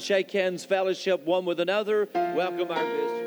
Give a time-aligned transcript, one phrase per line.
[0.00, 3.23] shake hands, fellowship one with another, welcome our visitors.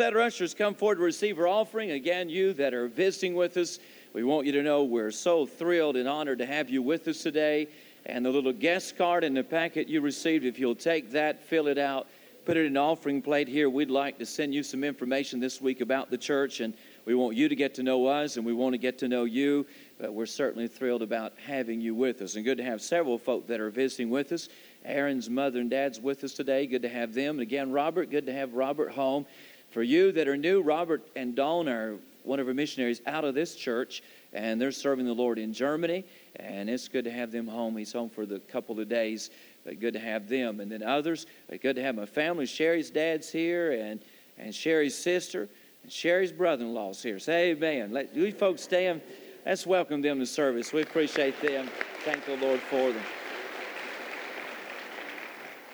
[0.00, 3.78] Our ushers come forward to receive our offering, again, you that are visiting with us,
[4.14, 7.22] we want you to know we're so thrilled and honored to have you with us
[7.22, 7.68] today.
[8.06, 11.66] And the little guest card in the packet you received, if you'll take that, fill
[11.66, 12.06] it out,
[12.46, 15.60] put it in an offering plate here, we'd like to send you some information this
[15.60, 16.60] week about the church.
[16.60, 16.74] And
[17.04, 19.24] we want you to get to know us, and we want to get to know
[19.24, 19.66] you.
[19.98, 22.34] But we're certainly thrilled about having you with us.
[22.34, 24.48] And good to have several folk that are visiting with us.
[24.84, 26.66] Aaron's mother and dad's with us today.
[26.66, 27.36] Good to have them.
[27.36, 29.26] And again, Robert, good to have Robert home.
[29.72, 33.34] For you that are new, Robert and Dawn are one of our missionaries out of
[33.34, 34.02] this church,
[34.34, 36.04] and they're serving the Lord in Germany.
[36.36, 37.74] And it's good to have them home.
[37.78, 39.30] He's home for the couple of days,
[39.64, 40.60] but good to have them.
[40.60, 41.24] And then others,
[41.62, 42.44] good to have my family.
[42.44, 44.00] Sherry's dad's here, and,
[44.36, 45.48] and Sherry's sister,
[45.82, 47.18] and Sherry's brother in law's here.
[47.18, 47.92] Say amen.
[47.92, 49.00] Let you folks stand.
[49.46, 50.74] Let's welcome them to service.
[50.74, 51.70] We appreciate them.
[52.04, 53.02] Thank the Lord for them.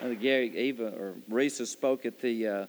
[0.01, 2.47] Uh, Gary, Eva, or Marisa spoke at the.
[2.47, 2.67] Uh,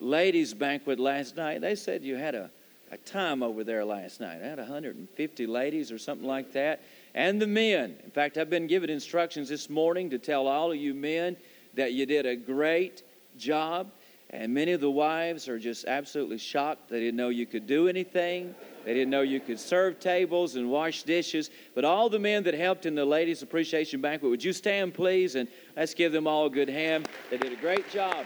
[0.00, 1.60] ladies' banquet last night.
[1.60, 2.50] They said you had a,
[2.90, 4.40] a time over there last night.
[4.42, 6.82] I had 150 ladies or something like that.
[7.14, 7.96] And the men.
[8.04, 11.36] In fact, I've been given instructions this morning to tell all of you men
[11.74, 13.02] that you did a great
[13.36, 13.90] job.
[14.32, 16.88] And many of the wives are just absolutely shocked.
[16.88, 18.54] They didn't know you could do anything.
[18.84, 21.50] They didn't know you could serve tables and wash dishes.
[21.74, 25.34] But all the men that helped in the ladies' appreciation banquet, would you stand, please?
[25.34, 27.08] And let's give them all a good hand.
[27.28, 28.24] They did a great job.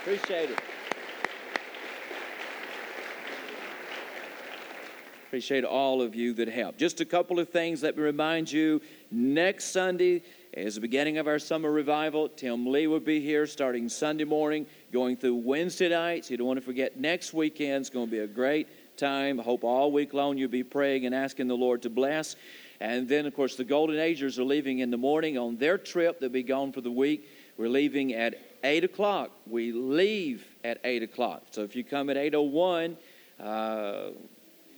[0.00, 0.58] Appreciate it.
[5.36, 6.78] Appreciate all of you that help.
[6.78, 7.82] Just a couple of things.
[7.82, 10.22] Let me remind you next Sunday
[10.54, 12.30] is the beginning of our summer revival.
[12.30, 14.64] Tim Lee will be here starting Sunday morning,
[14.94, 16.30] going through Wednesday nights.
[16.30, 19.38] You don't want to forget next weekend is going to be a great time.
[19.38, 22.34] I hope all week long you'll be praying and asking the Lord to bless.
[22.80, 26.18] And then, of course, the Golden Agers are leaving in the morning on their trip.
[26.18, 27.28] They'll be gone for the week.
[27.58, 29.32] We're leaving at 8 o'clock.
[29.46, 31.42] We leave at 8 o'clock.
[31.50, 32.96] So if you come at 8.01,
[33.38, 34.12] uh,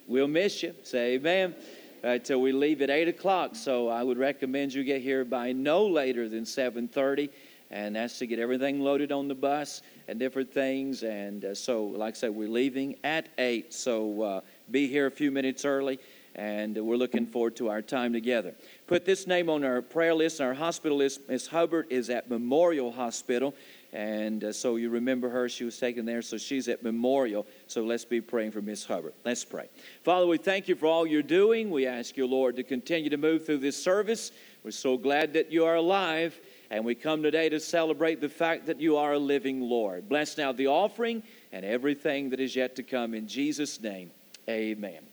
[0.09, 0.75] we'll miss you.
[0.83, 1.55] Say amen.
[2.03, 3.55] Until we leave at 8 o'clock.
[3.55, 7.31] So I would recommend you get here by no later than 7.30.
[7.71, 11.03] And that's to get everything loaded on the bus and different things.
[11.03, 13.75] And uh, so, like I said, we're leaving at 8.
[13.75, 16.01] So uh, be here a few minutes early.
[16.35, 18.55] And we're looking forward to our time together.
[18.87, 21.29] Put this name on our prayer list, our hospital list.
[21.29, 23.55] Miss Hubbard is at Memorial Hospital.
[23.93, 27.47] And uh, so you remember her, she was taken there, so she's at Memorial.
[27.69, 29.15] So let's be praying for Miss Hubbard.
[29.25, 29.69] Let's pray.
[30.05, 31.71] Father, we thank you for all you're doing.
[31.71, 34.31] We ask you, Lord, to continue to move through this service.
[34.63, 36.39] We're so glad that you are alive,
[36.71, 40.09] and we come today to celebrate the fact that you are a living Lord.
[40.09, 43.15] Bless now the offering and everything that is yet to come.
[43.15, 44.11] In Jesus' name,
[44.49, 45.08] amen.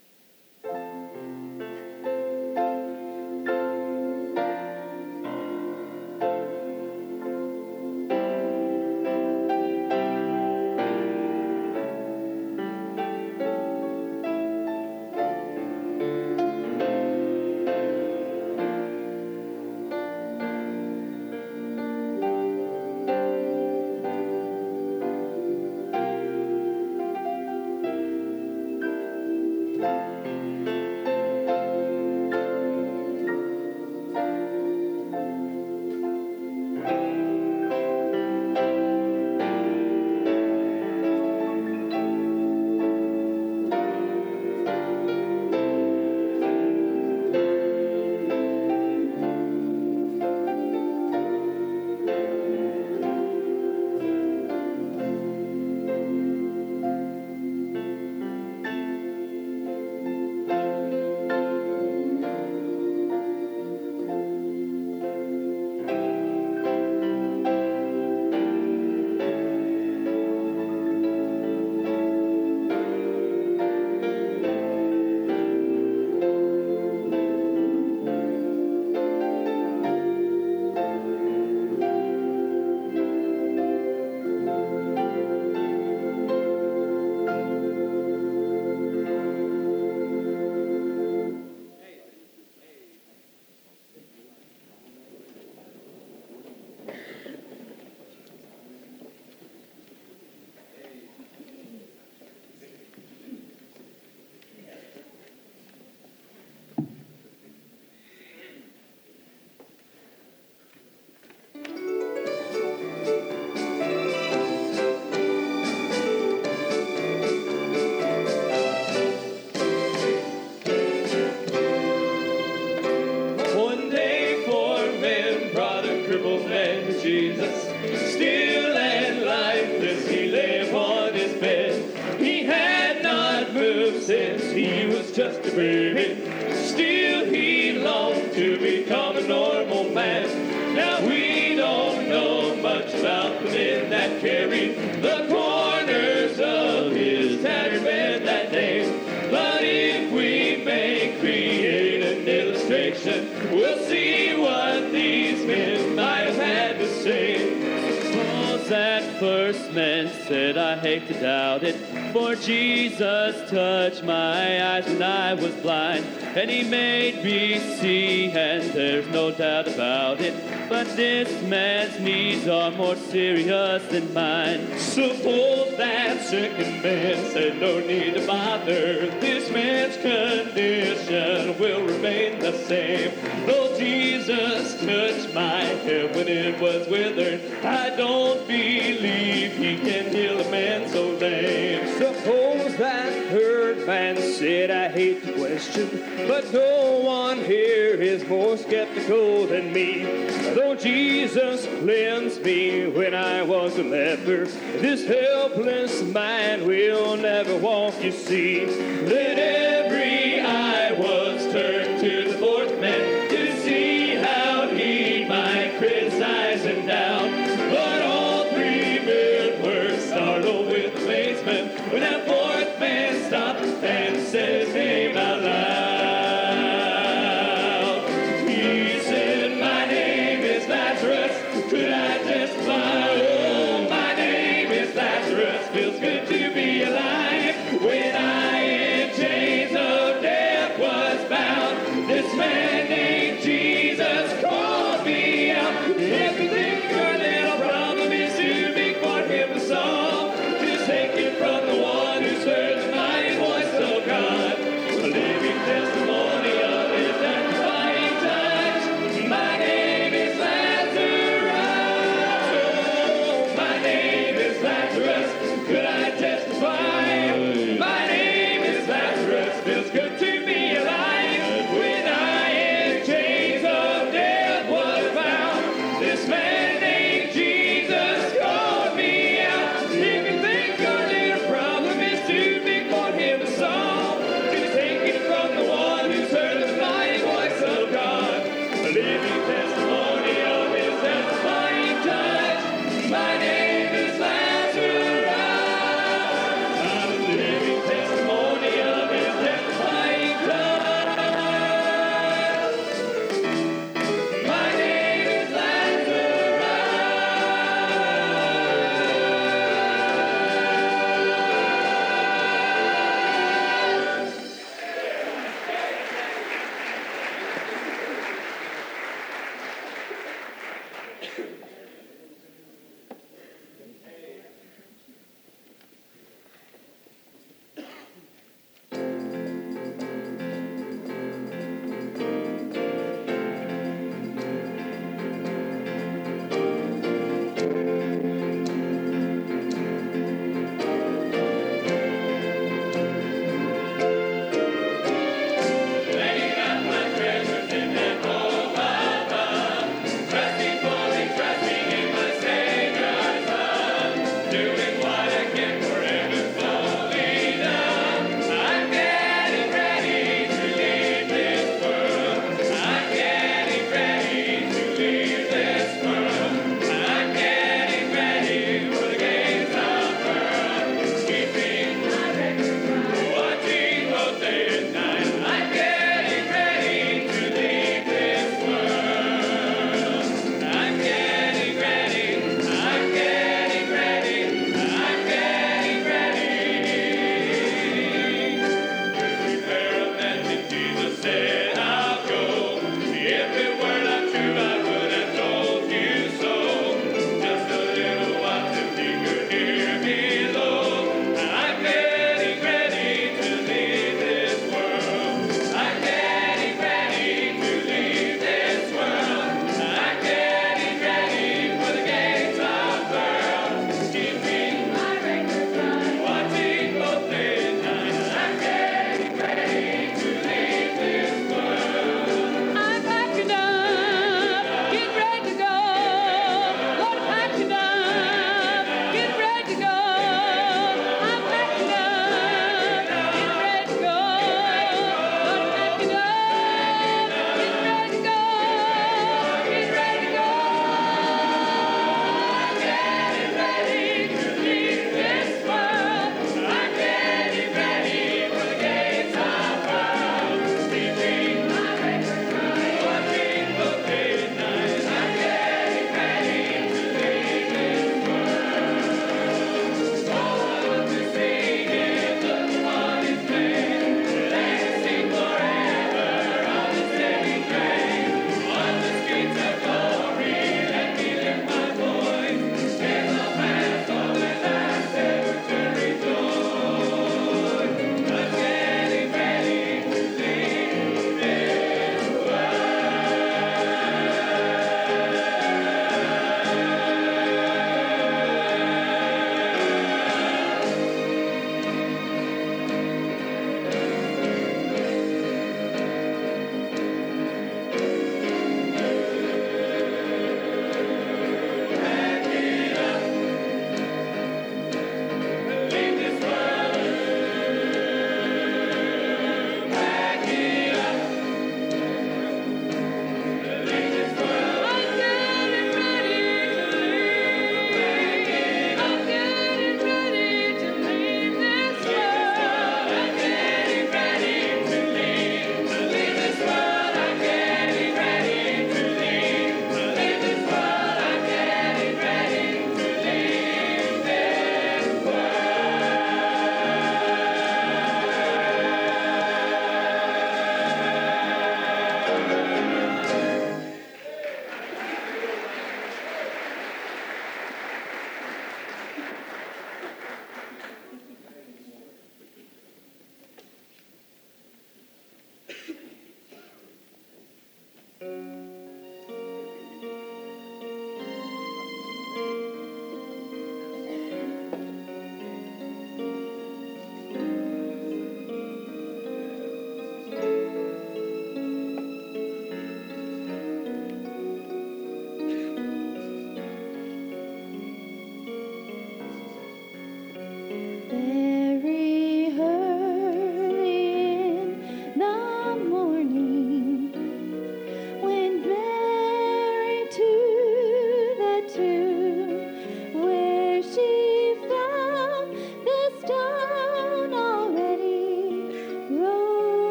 [159.46, 161.76] First man said, I hate to doubt it,
[162.12, 166.04] for Jesus touched my eyes when I was blind,
[166.36, 170.34] and he made me see, and there's no doubt about it.
[170.68, 174.80] But this man's needs are more serious than mine.
[174.80, 179.08] Suppose that second man said, No need to bother.
[179.20, 183.14] This man's condition will remain the same.
[183.46, 190.40] Though Jesus touched my head when it was withered, I don't believe he can heal
[190.42, 191.88] a man so lame.
[192.00, 198.58] Suppose that third man said, I hate to question, but no one here is more
[198.58, 200.26] skeptical than me.
[200.56, 208.02] Though Jesus cleansed me when I was a leper, this helpless man will never walk,
[208.02, 208.64] you see.
[208.64, 210.25] Then every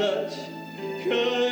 [0.00, 1.49] such.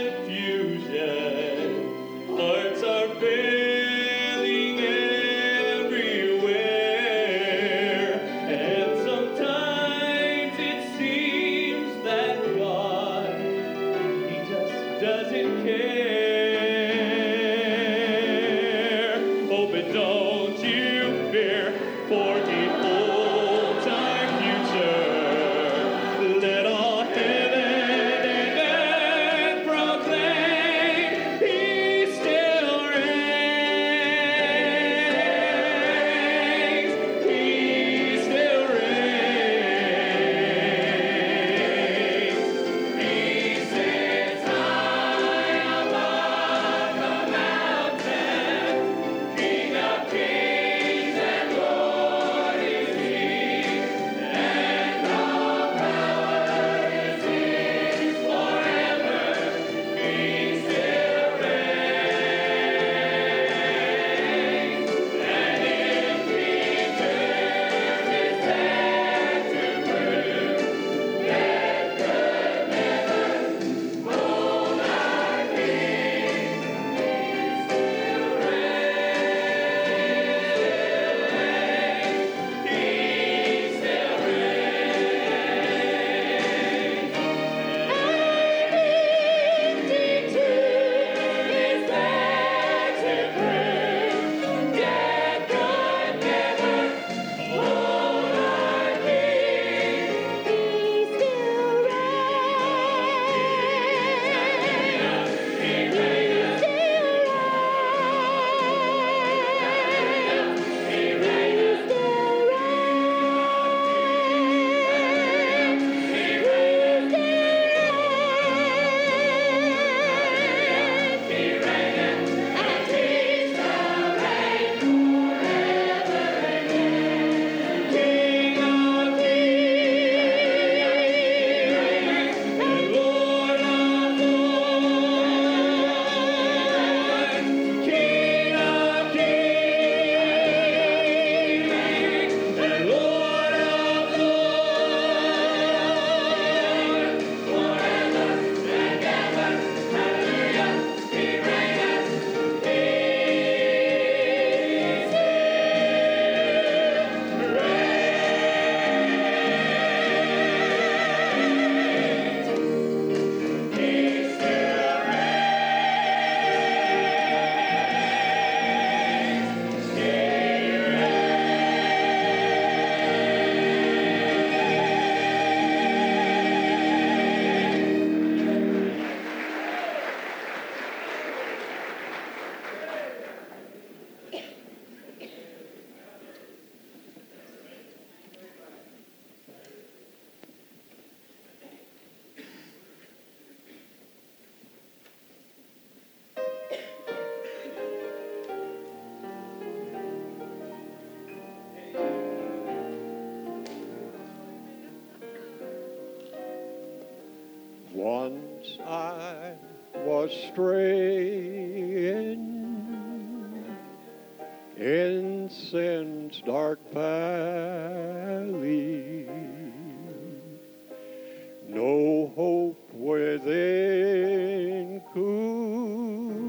[221.69, 226.49] No hope within cool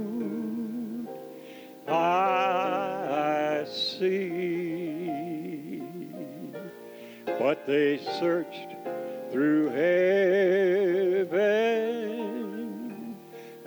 [1.88, 5.12] I see.
[7.26, 8.76] But they searched
[9.32, 11.30] through heaven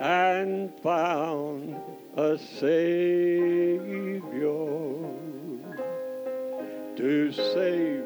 [0.02, 1.76] and found
[2.16, 3.78] a Savior
[6.96, 8.01] to save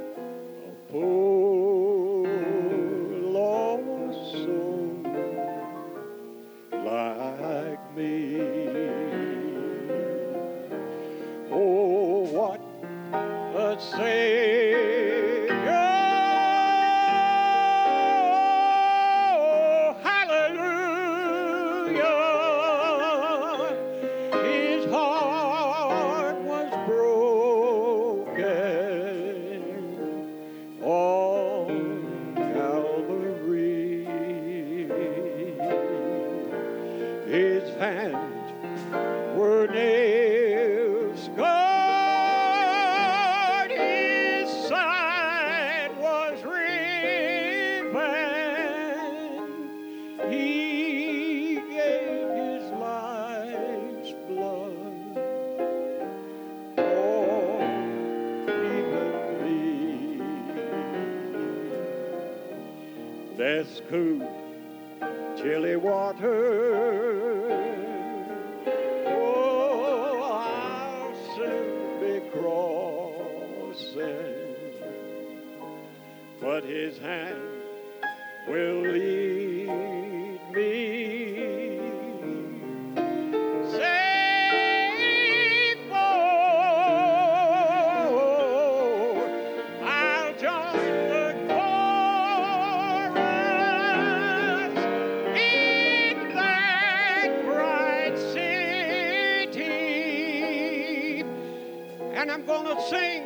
[102.28, 103.22] and I'm gonna sing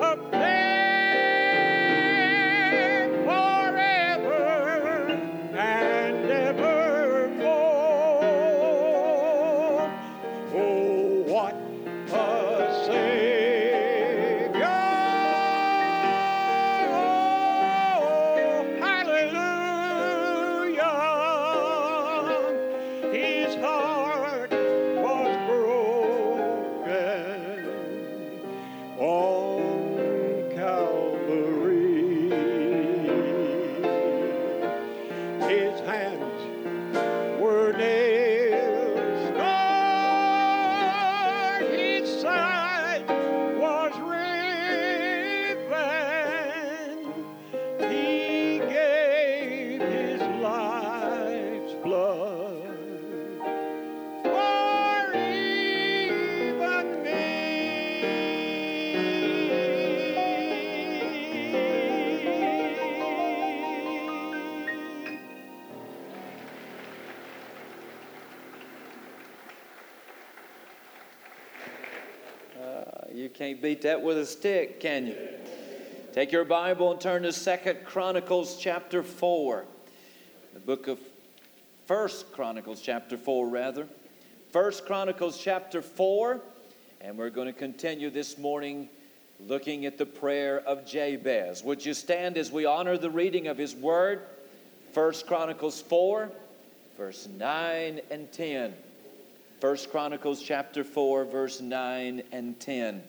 [0.00, 0.59] up
[73.60, 75.16] beat that with a stick, can you?
[76.12, 79.64] Take your Bible and turn to Second Chronicles chapter 4.
[80.54, 80.98] The book of
[81.86, 83.86] First Chronicles chapter 4, rather.
[84.50, 86.40] First Chronicles chapter 4.
[87.02, 88.88] And we're going to continue this morning
[89.46, 91.62] looking at the prayer of Jabez.
[91.62, 94.22] Would you stand as we honor the reading of his word?
[94.92, 96.30] First Chronicles 4,
[96.96, 98.74] verse 9 and 10.
[99.60, 103.02] First Chronicles chapter 4, verse 9 and 10.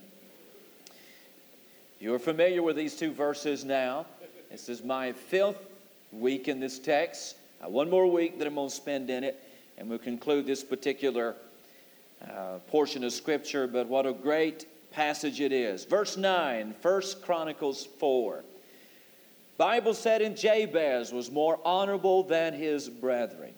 [2.02, 4.08] You're familiar with these two verses now.
[4.50, 5.60] This is my fifth
[6.12, 7.36] week in this text.
[7.64, 9.40] Uh, one more week that I'm going to spend in it,
[9.78, 11.36] and we'll conclude this particular
[12.24, 13.68] uh, portion of Scripture.
[13.68, 15.86] But what a great passage it is.
[15.86, 18.44] Verse 9, 1 Chronicles 4.
[19.60, 23.54] Bible said, And Jabez was more honorable than his brethren.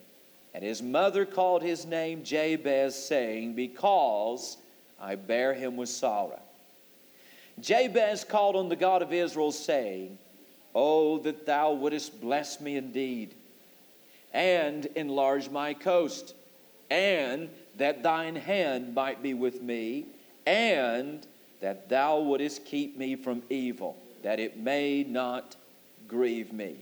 [0.54, 4.58] And his mother called his name Jabez, saying, Because
[5.00, 6.42] I bear him with sorrow.
[7.60, 10.18] Jabez called on the God of Israel, saying,
[10.76, 13.36] Oh, that thou wouldest bless me indeed,
[14.34, 16.34] and enlarge my coast,
[16.90, 20.06] and that thine hand might be with me,
[20.46, 21.26] and
[21.62, 25.56] that thou wouldest keep me from evil, that it may not
[26.08, 26.76] grieve me.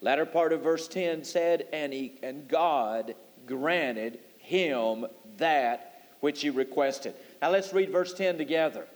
[0.00, 3.14] Latter part of verse 10 said, And, he, and God
[3.46, 7.14] granted him that which he requested.
[7.40, 8.86] Now let's read verse 10 together.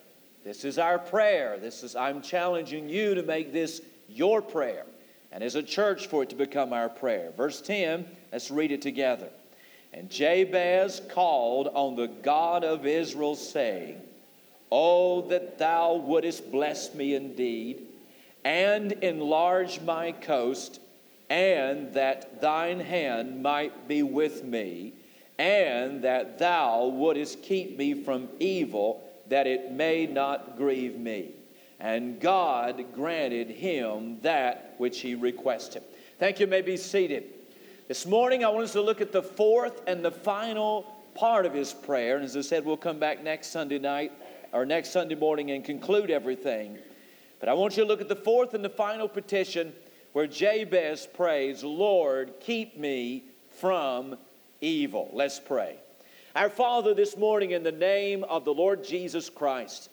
[0.44, 1.58] This is our prayer.
[1.58, 4.84] This is I'm challenging you to make this your prayer
[5.34, 7.32] and as a church for it to become our prayer.
[7.36, 9.28] Verse 10, let's read it together.
[9.92, 14.00] And Jabez called on the God of Israel, saying,
[14.70, 17.82] Oh, that thou wouldest bless me indeed,
[18.44, 20.80] and enlarge my coast,
[21.28, 24.92] and that thine hand might be with me,
[25.38, 31.32] and that thou wouldest keep me from evil, that it may not grieve me.
[31.80, 35.82] And God granted him that which he requested.
[36.18, 36.46] Thank you.
[36.46, 37.24] you may be seated.
[37.88, 41.52] This morning, I want us to look at the fourth and the final part of
[41.52, 42.16] his prayer.
[42.16, 44.12] And as I said, we'll come back next Sunday night
[44.52, 46.78] or next Sunday morning and conclude everything.
[47.40, 49.72] But I want you to look at the fourth and the final petition
[50.12, 54.16] where Jabez prays, Lord, keep me from
[54.60, 55.10] evil.
[55.12, 55.76] Let's pray.
[56.34, 59.88] Our Father, this morning, in the name of the Lord Jesus Christ,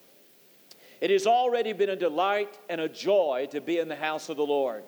[1.00, 4.38] it has already been a delight and a joy to be in the house of
[4.38, 4.84] the Lord.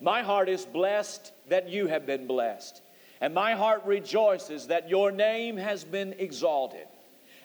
[0.00, 2.82] My heart is blessed that you have been blessed.
[3.20, 6.88] And my heart rejoices that your name has been exalted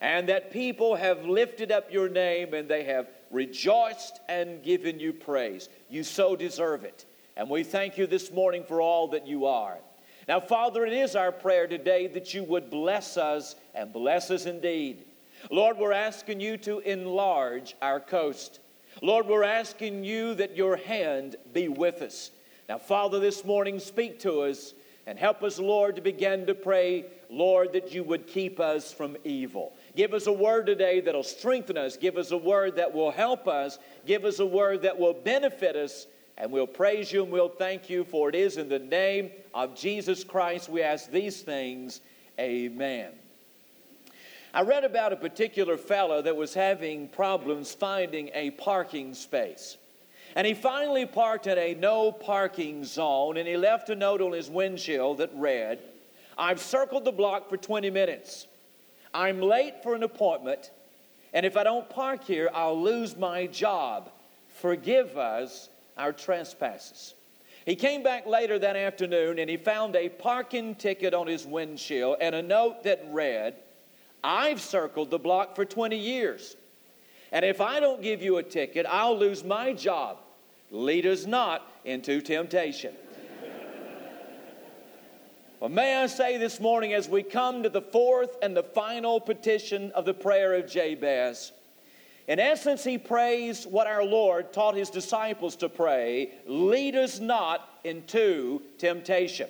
[0.02, 5.14] and that people have lifted up your name and they have rejoiced and given you
[5.14, 5.70] praise.
[5.88, 7.06] You so deserve it.
[7.38, 9.78] And we thank you this morning for all that you are.
[10.28, 14.46] Now, Father, it is our prayer today that you would bless us and bless us
[14.46, 15.04] indeed.
[15.50, 18.60] Lord, we're asking you to enlarge our coast.
[19.02, 22.32] Lord, we're asking you that your hand be with us.
[22.70, 24.74] Now, Father, this morning, speak to us
[25.08, 29.18] and help us, Lord, to begin to pray, Lord, that you would keep us from
[29.24, 29.74] evil.
[29.96, 31.98] Give us a word today that'll strengthen us.
[31.98, 33.80] Give us a word that will help us.
[34.06, 36.06] Give us a word that will benefit us.
[36.38, 39.76] And we'll praise you and we'll thank you, for it is in the name of
[39.76, 42.02] Jesus Christ we ask these things.
[42.40, 43.12] Amen.
[44.54, 49.78] I read about a particular fellow that was having problems finding a parking space.
[50.36, 54.34] And he finally parked in a no parking zone and he left a note on
[54.34, 55.80] his windshield that read,
[56.38, 58.48] I've circled the block for 20 minutes.
[59.14, 60.72] I'm late for an appointment,
[61.34, 64.10] and if I don't park here, I'll lose my job.
[64.48, 67.16] Forgive us our trespasses.
[67.66, 72.18] He came back later that afternoon and he found a parking ticket on his windshield
[72.20, 73.56] and a note that read,
[74.24, 76.56] I've circled the block for 20 years.
[77.32, 80.18] And if I don't give you a ticket, I'll lose my job.
[80.72, 82.94] Lead us not into temptation.
[85.60, 89.20] well, may I say this morning, as we come to the fourth and the final
[89.20, 91.52] petition of the prayer of Jabez,
[92.28, 97.68] in essence, he prays what our Lord taught his disciples to pray lead us not
[97.84, 99.50] into temptation.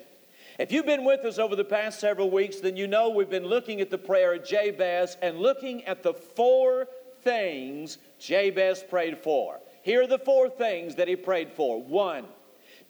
[0.58, 3.46] If you've been with us over the past several weeks, then you know we've been
[3.46, 6.88] looking at the prayer of Jabez and looking at the four
[7.22, 9.60] things Jabez prayed for.
[9.82, 11.82] Here are the four things that he prayed for.
[11.82, 12.26] One,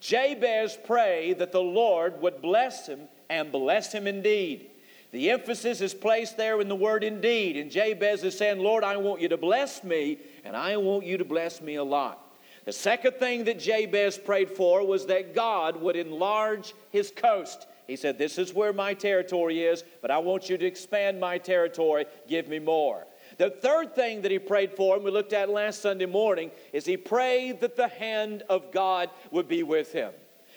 [0.00, 4.71] Jabez prayed that the Lord would bless him and bless him indeed.
[5.12, 7.56] The emphasis is placed there in the word indeed.
[7.56, 11.18] And Jabez is saying, Lord, I want you to bless me, and I want you
[11.18, 12.18] to bless me a lot.
[12.64, 17.66] The second thing that Jabez prayed for was that God would enlarge his coast.
[17.86, 21.38] He said, This is where my territory is, but I want you to expand my
[21.38, 22.06] territory.
[22.28, 23.06] Give me more.
[23.38, 26.84] The third thing that he prayed for, and we looked at last Sunday morning, is
[26.84, 30.12] he prayed that the hand of God would be with him.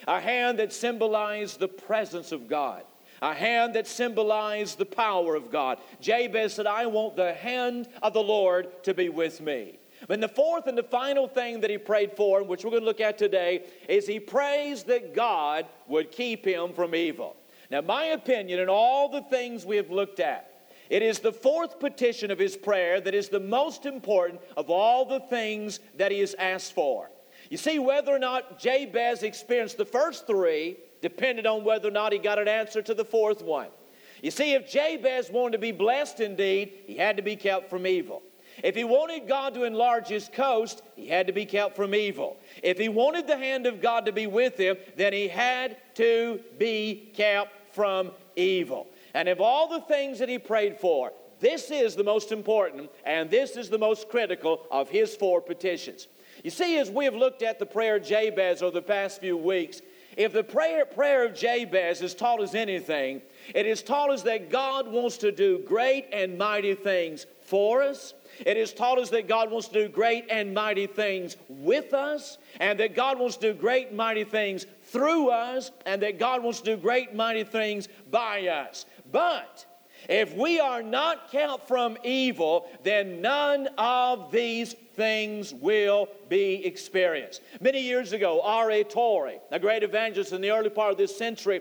[0.06, 2.84] A hand that symbolized the presence of God,
[3.22, 5.78] a hand that symbolized the power of God.
[6.00, 9.78] Jabez said, I want the hand of the Lord to be with me.
[10.08, 12.86] But the fourth and the final thing that he prayed for, which we're going to
[12.86, 17.36] look at today, is he prays that God would keep him from evil.
[17.70, 20.50] Now, my opinion, in all the things we have looked at,
[20.88, 25.04] it is the fourth petition of his prayer that is the most important of all
[25.04, 27.10] the things that he has asked for.
[27.50, 32.12] You see, whether or not Jabez experienced the first three depended on whether or not
[32.12, 33.68] he got an answer to the fourth one.
[34.22, 37.86] You see, if Jabez wanted to be blessed indeed, he had to be kept from
[37.86, 38.22] evil.
[38.62, 42.38] If he wanted God to enlarge his coast, he had to be kept from evil.
[42.62, 46.40] If he wanted the hand of God to be with him, then he had to
[46.58, 48.86] be kept from evil.
[49.12, 53.30] And of all the things that he prayed for, this is the most important and
[53.30, 56.08] this is the most critical of his four petitions.
[56.42, 59.36] You see, as we have looked at the prayer of Jabez over the past few
[59.36, 59.82] weeks,
[60.16, 63.20] if the prayer, prayer of Jabez is taught as anything,
[63.54, 68.14] it is taught us that God wants to do great and mighty things for us.
[68.44, 72.38] It is taught us that God wants to do great and mighty things with us,
[72.60, 76.42] and that God wants to do great and mighty things through us, and that God
[76.42, 78.84] wants to do great and mighty things by us.
[79.10, 79.64] But
[80.08, 87.42] if we are not kept from evil, then none of these things will be experienced.
[87.60, 88.84] Many years ago, R.A.
[88.84, 91.60] Torrey, a great evangelist in the early part of this century,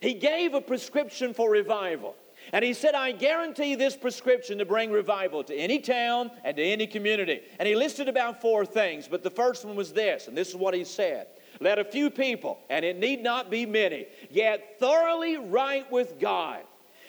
[0.00, 2.14] he gave a prescription for revival.
[2.52, 6.62] And he said, I guarantee this prescription to bring revival to any town and to
[6.62, 7.40] any community.
[7.58, 10.56] And he listed about four things, but the first one was this, and this is
[10.56, 11.26] what he said
[11.60, 16.60] Let a few people, and it need not be many, get thoroughly right with God.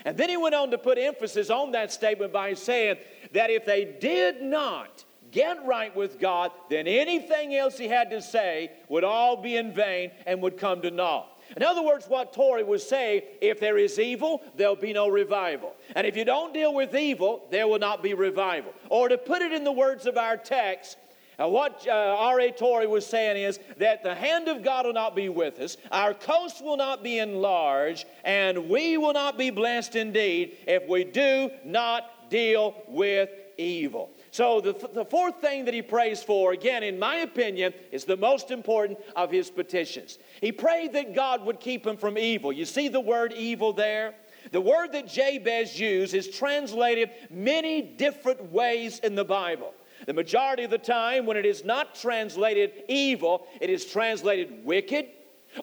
[0.05, 2.97] And then he went on to put emphasis on that statement by saying
[3.33, 8.21] that if they did not get right with God, then anything else he had to
[8.21, 11.37] say would all be in vain and would come to naught.
[11.55, 15.75] In other words, what Torrey was saying if there is evil, there'll be no revival.
[15.95, 18.73] And if you don't deal with evil, there will not be revival.
[18.89, 20.97] Or to put it in the words of our text,
[21.39, 22.51] uh, what uh, R.A.
[22.51, 26.13] Torrey was saying is that the hand of God will not be with us, our
[26.13, 31.51] coast will not be enlarged, and we will not be blessed indeed if we do
[31.63, 34.09] not deal with evil.
[34.37, 38.15] So, the, the fourth thing that he prays for, again, in my opinion, is the
[38.15, 40.19] most important of his petitions.
[40.41, 42.53] He prayed that God would keep him from evil.
[42.53, 44.13] You see the word evil there?
[44.51, 49.73] The word that Jabez used is translated many different ways in the Bible.
[50.05, 55.07] The majority of the time, when it is not translated evil, it is translated wicked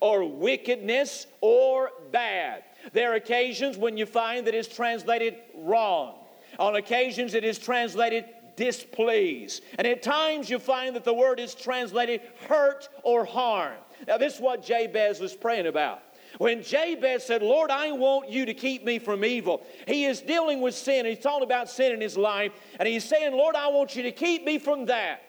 [0.00, 2.64] or wickedness or bad.
[2.92, 6.16] There are occasions when you find that it's translated wrong.
[6.58, 8.24] On occasions, it is translated
[8.56, 9.60] displease.
[9.78, 13.76] And at times you find that the word is translated hurt or harm.
[14.06, 16.02] Now, this is what Jabez was praying about.
[16.38, 20.60] When Jabez said, Lord, I want you to keep me from evil, he is dealing
[20.60, 21.06] with sin.
[21.06, 22.52] He's talking about sin in his life.
[22.78, 25.22] And he's saying, Lord, I want you to keep me from that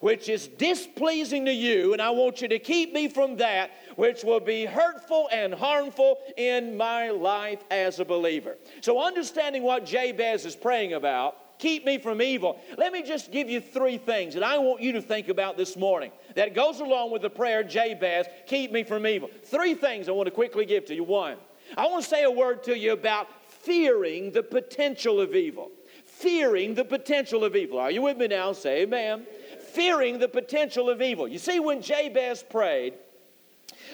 [0.00, 4.24] which is displeasing to you, and I want you to keep me from that which
[4.24, 8.56] will be hurtful and harmful in my life as a believer.
[8.82, 12.60] So, understanding what Jabez is praying about, keep me from evil.
[12.76, 15.76] Let me just give you three things that I want you to think about this
[15.76, 19.30] morning that goes along with the prayer Jabez, keep me from evil.
[19.44, 21.04] Three things I want to quickly give to you.
[21.04, 21.36] One,
[21.76, 25.70] I want to say a word to you about fearing the potential of evil.
[26.04, 27.78] Fearing the potential of evil.
[27.78, 28.52] Are you with me now?
[28.52, 29.26] Say amen.
[29.72, 31.28] Fearing the potential of evil.
[31.28, 32.94] You see, when Jabez prayed,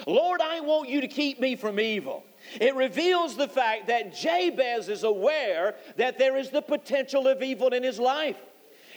[0.06, 2.24] Lord, I want you to keep me from evil.
[2.60, 7.68] It reveals the fact that Jabez is aware that there is the potential of evil
[7.68, 8.36] in his life.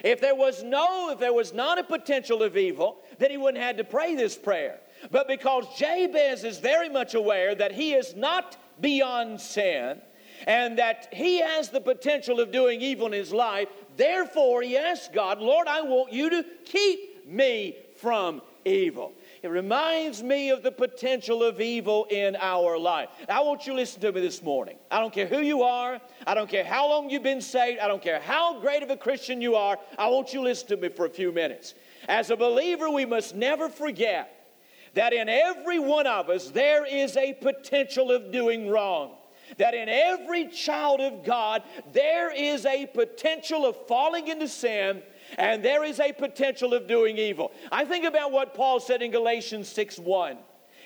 [0.04, 3.64] If there was no, if there was not a potential of evil, then he wouldn't
[3.64, 4.80] have to pray this prayer.
[5.10, 10.02] But because Jabez is very much aware that he is not beyond sin
[10.48, 15.10] and that he has the potential of doing evil in his life, therefore he asks
[15.14, 19.14] God, Lord, I want you to keep me from evil.
[19.46, 23.10] It reminds me of the potential of evil in our life.
[23.30, 24.76] I want you to listen to me this morning.
[24.90, 26.02] I don't care who you are.
[26.26, 27.80] I don't care how long you've been saved.
[27.80, 29.78] I don't care how great of a Christian you are.
[30.00, 31.76] I want you to listen to me for a few minutes.
[32.10, 34.48] As a believer, we must never forget
[34.96, 39.12] that in every one of us there is a potential of doing wrong.
[39.60, 41.62] That in every child of God
[41.94, 45.04] there is a potential of falling into sin
[45.36, 47.52] and there is a potential of doing evil.
[47.72, 50.38] I think about what Paul said in Galatians 6 1.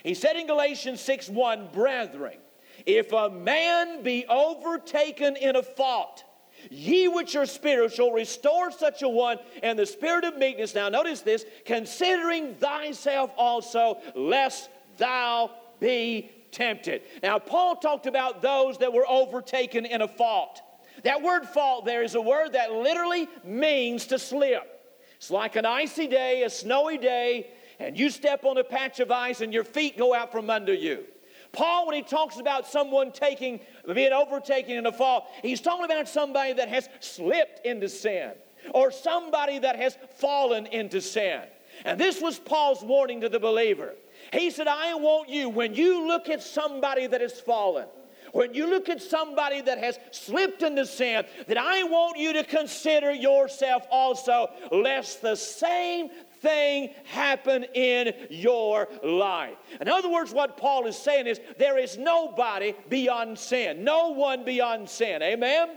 [0.02, 2.38] He said in Galatians 6 1, Brethren,
[2.86, 6.24] if a man be overtaken in a fault,
[6.70, 10.74] ye which are spiritual, restore such a one in the spirit of meekness.
[10.74, 17.02] Now, notice this considering thyself also, lest thou be tempted.
[17.22, 20.60] Now, Paul talked about those that were overtaken in a fault.
[21.04, 24.76] That word fault there is a word that literally means to slip.
[25.16, 27.48] It's like an icy day, a snowy day,
[27.78, 30.74] and you step on a patch of ice and your feet go out from under
[30.74, 31.04] you.
[31.52, 33.60] Paul, when he talks about someone taking,
[33.92, 38.32] being overtaken in a fall, he's talking about somebody that has slipped into sin
[38.72, 41.42] or somebody that has fallen into sin.
[41.84, 43.94] And this was Paul's warning to the believer.
[44.32, 47.86] He said, I want you, when you look at somebody that has fallen,
[48.32, 52.44] when you look at somebody that has slipped into sin, that I want you to
[52.44, 56.10] consider yourself also, lest the same
[56.40, 59.56] thing happen in your life.
[59.80, 64.44] In other words, what Paul is saying is there is nobody beyond sin, no one
[64.44, 65.22] beyond sin.
[65.22, 65.68] Amen?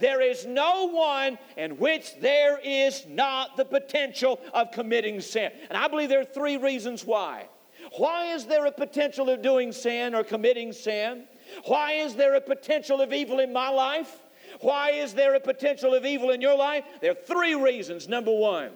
[0.00, 5.50] There is no one in which there is not the potential of committing sin.
[5.68, 7.48] And I believe there are three reasons why.
[7.96, 11.24] Why is there a potential of doing sin or committing sin?
[11.64, 14.22] Why is there a potential of evil in my life?
[14.60, 16.84] Why is there a potential of evil in your life?
[17.00, 18.08] There are three reasons.
[18.08, 18.72] Number one,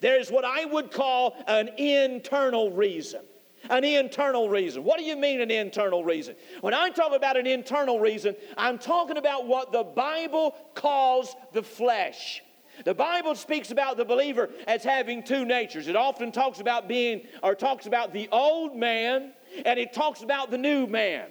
[0.00, 3.22] there's what I would call an internal reason.
[3.70, 4.84] An internal reason.
[4.84, 6.36] What do you mean, an internal reason?
[6.60, 11.62] When I talk about an internal reason, I'm talking about what the Bible calls the
[11.62, 12.42] flesh.
[12.84, 15.88] The Bible speaks about the believer as having two natures.
[15.88, 19.32] It often talks about being, or talks about the old man,
[19.66, 21.26] and it talks about the new man.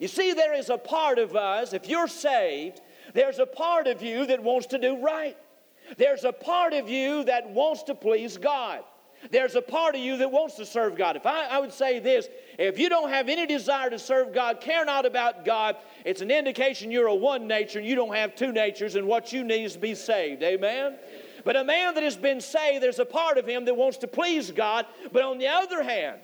[0.00, 2.80] You see, there is a part of us, if you're saved,
[3.14, 5.36] there's a part of you that wants to do right.
[5.96, 8.82] There's a part of you that wants to please God.
[9.30, 11.16] There's a part of you that wants to serve God.
[11.16, 12.28] If I, I would say this,
[12.58, 16.30] if you don't have any desire to serve God, care not about God, it's an
[16.30, 19.64] indication you're a one nature and you don't have two natures, and what you need
[19.64, 20.42] is to be saved.
[20.42, 20.96] Amen?
[21.44, 24.08] But a man that has been saved, there's a part of him that wants to
[24.08, 26.18] please God, but on the other hand,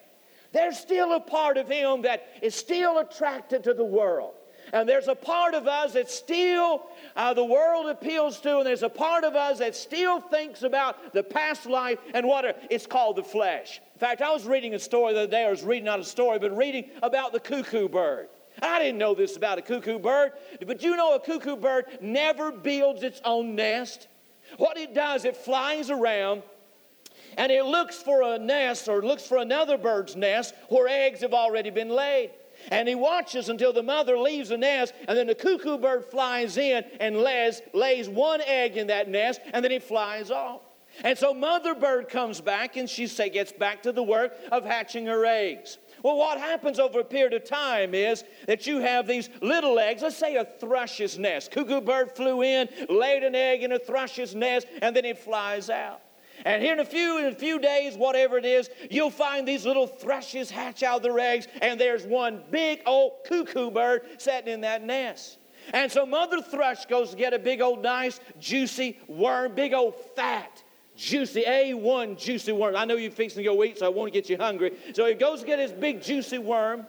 [0.52, 4.34] there's still a part of him that is still attracted to the world.
[4.72, 6.82] And there's a part of us that still
[7.16, 11.14] uh, the world appeals to, and there's a part of us that still thinks about
[11.14, 13.80] the past life and what it's called the flesh.
[13.94, 15.46] In fact, I was reading a story the other day.
[15.46, 18.28] I was reading not a story, but reading about the cuckoo bird.
[18.60, 20.32] I didn't know this about a cuckoo bird,
[20.66, 24.08] but you know a cuckoo bird never builds its own nest.
[24.56, 26.42] What it does, it flies around
[27.38, 31.32] and it looks for a nest or looks for another bird's nest where eggs have
[31.32, 32.32] already been laid.
[32.72, 36.56] And he watches until the mother leaves the nest, and then the cuckoo bird flies
[36.56, 40.62] in and lays, lays one egg in that nest, and then he flies off.
[41.04, 44.64] And so mother bird comes back and she say, gets back to the work of
[44.64, 45.78] hatching her eggs.
[46.02, 50.02] Well, what happens over a period of time is that you have these little eggs.
[50.02, 51.52] Let's say a thrush's nest.
[51.52, 55.70] Cuckoo bird flew in, laid an egg in a thrush's nest, and then it flies
[55.70, 56.00] out.
[56.44, 59.64] And here in a few in a few days, whatever it is, you'll find these
[59.64, 64.60] little thrushes hatch out their eggs, and there's one big old cuckoo bird sitting in
[64.62, 65.38] that nest.
[65.74, 69.94] And so Mother Thrush goes to get a big old nice juicy worm, big old
[70.16, 70.62] fat
[70.96, 72.74] juicy A1 juicy worm.
[72.76, 74.72] I know you're fixing to go eat, so I won't get you hungry.
[74.94, 76.86] So he goes to get his big juicy worm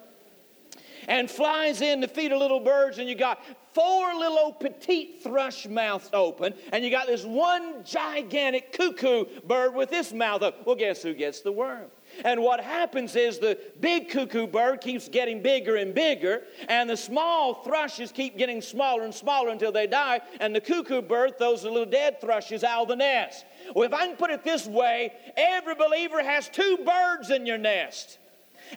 [1.09, 3.43] and flies in to feed a little birds, and you got
[3.73, 9.89] four little petite thrush mouths open, and you got this one gigantic cuckoo bird with
[9.89, 10.61] this mouth open.
[10.65, 11.87] Well, guess who gets the worm?
[12.23, 16.97] And what happens is the big cuckoo bird keeps getting bigger and bigger, and the
[16.97, 21.63] small thrushes keep getting smaller and smaller until they die, and the cuckoo bird throws
[21.63, 23.45] the little dead thrushes out of the nest.
[23.75, 27.57] Well, if I can put it this way, every believer has two birds in your
[27.57, 28.18] nest.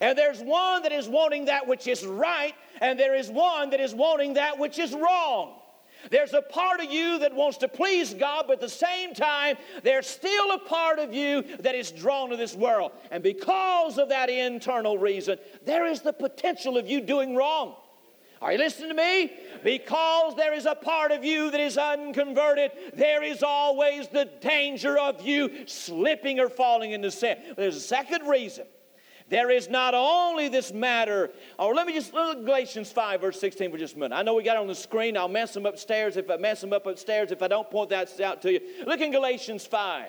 [0.01, 3.79] And there's one that is wanting that which is right, and there is one that
[3.79, 5.55] is wanting that which is wrong.
[6.09, 9.57] There's a part of you that wants to please God, but at the same time,
[9.83, 12.91] there's still a part of you that is drawn to this world.
[13.11, 17.75] And because of that internal reason, there is the potential of you doing wrong.
[18.41, 19.31] Are you listening to me?
[19.63, 24.97] Because there is a part of you that is unconverted, there is always the danger
[24.97, 27.37] of you slipping or falling into sin.
[27.55, 28.65] There's a second reason.
[29.29, 33.39] There is not only this matter, or let me just look at Galatians 5, verse
[33.39, 34.15] 16 for just a minute.
[34.15, 35.17] I know we got it on the screen.
[35.17, 38.19] I'll mess them upstairs if I mess them up upstairs if I don't point that
[38.19, 38.59] out to you.
[38.85, 40.07] Look in Galatians 5.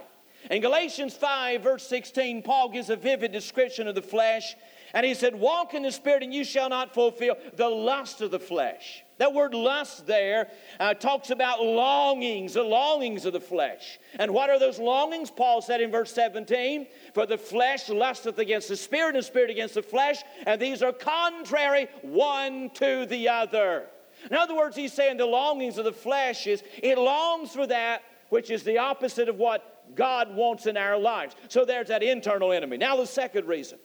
[0.51, 4.55] In Galatians 5, verse 16, Paul gives a vivid description of the flesh.
[4.93, 8.31] And he said, Walk in the Spirit, and you shall not fulfill the lust of
[8.31, 9.04] the flesh.
[9.19, 10.49] That word lust there
[10.81, 13.99] uh, talks about longings, the longings of the flesh.
[14.19, 15.31] And what are those longings?
[15.31, 19.51] Paul said in verse 17, For the flesh lusteth against the spirit, and the spirit
[19.51, 23.87] against the flesh, and these are contrary one to the other.
[24.31, 28.03] In other words, he's saying the longings of the flesh is it longs for that
[28.31, 31.37] which is the opposite of what God wants in our lives.
[31.49, 32.77] So there's that internal enemy.
[32.79, 33.79] Now, the second reason.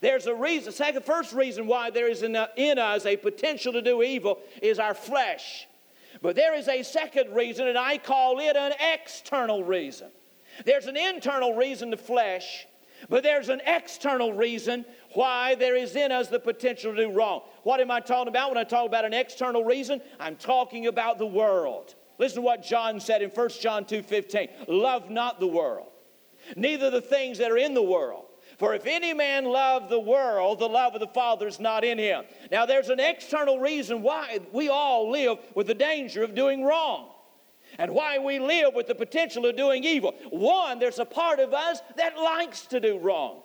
[0.00, 3.72] There's a reason, second, first reason why there is in, uh, in us a potential
[3.74, 5.66] to do evil is our flesh.
[6.20, 10.08] But there is a second reason, and I call it an external reason.
[10.64, 12.66] There's an internal reason to flesh,
[13.08, 14.84] but there's an external reason
[15.14, 17.42] why there is in us the potential to do wrong.
[17.62, 20.00] What am I talking about when I talk about an external reason?
[20.20, 21.94] I'm talking about the world.
[22.18, 24.48] Listen to what John said in 1 John 2:15.
[24.68, 25.88] Love not the world,
[26.56, 28.26] neither the things that are in the world.
[28.62, 31.98] For if any man love the world, the love of the Father is not in
[31.98, 32.22] him.
[32.52, 37.08] Now, there's an external reason why we all live with the danger of doing wrong
[37.76, 40.14] and why we live with the potential of doing evil.
[40.30, 43.42] One, there's a part of us that likes to do wrong.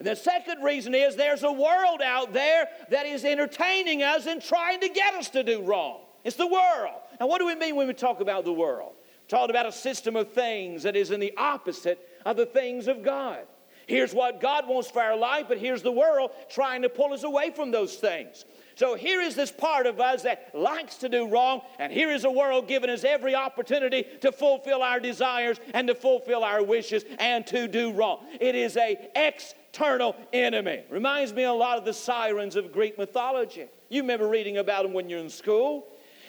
[0.00, 4.42] And the second reason is there's a world out there that is entertaining us and
[4.42, 6.00] trying to get us to do wrong.
[6.24, 7.02] It's the world.
[7.20, 8.94] Now, what do we mean when we talk about the world?
[8.96, 12.88] We're talking about a system of things that is in the opposite of the things
[12.88, 13.46] of God.
[13.86, 17.22] Here's what God wants for our life, but here's the world trying to pull us
[17.22, 18.44] away from those things.
[18.74, 22.24] So here is this part of us that likes to do wrong, and here is
[22.24, 27.04] a world giving us every opportunity to fulfill our desires and to fulfill our wishes
[27.18, 28.26] and to do wrong.
[28.40, 30.82] It is a external enemy.
[30.90, 33.66] Reminds me a lot of the sirens of Greek mythology.
[33.88, 35.86] You remember reading about them when you're in school.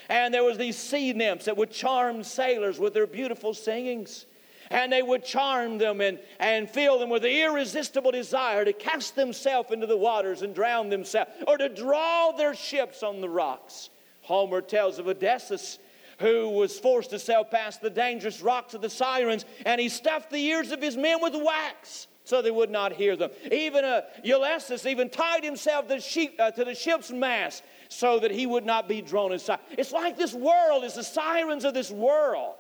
[0.10, 4.26] And there was these sea nymphs that would charm sailors with their beautiful singings.
[4.70, 9.16] And they would charm them and, and fill them with the irresistible desire to cast
[9.16, 13.90] themselves into the waters and drown themselves or to draw their ships on the rocks.
[14.22, 15.80] Homer tells of Odysseus
[16.20, 20.32] who was forced to sail past the dangerous rocks of the Sirens, and he stuffed
[20.32, 23.30] the ears of his men with wax so they would not hear them.
[23.52, 28.20] Even uh, Ulysses even tied himself to the, sheep, uh, to the ship's mast so
[28.20, 29.60] that he would not be drawn aside.
[29.72, 32.56] It's like this world is the sirens of this world.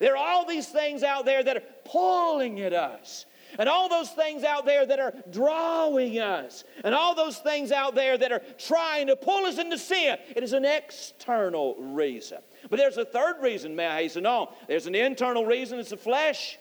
[0.00, 3.26] There are all these things out there that are pulling at us.
[3.58, 7.94] And all those things out there that are drawing us, and all those things out
[7.94, 10.18] there that are trying to pull us into sin.
[10.36, 12.38] It is an external reason.
[12.68, 14.48] But there's a third reason, may I hasten on.
[14.66, 16.58] There's an internal reason, it's the flesh.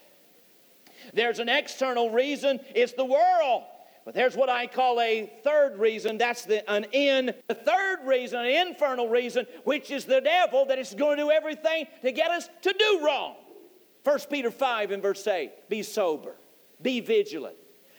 [1.13, 3.63] There's an external reason, it's the world.
[4.07, 6.17] But there's what I call a third reason.
[6.17, 7.33] That's the, an in.
[7.49, 11.29] The third reason, an infernal reason, which is the devil that is going to do
[11.29, 13.35] everything to get us to do wrong.
[14.05, 16.37] 1 Peter 5 and verse 8 Be sober,
[16.81, 17.57] be vigilant.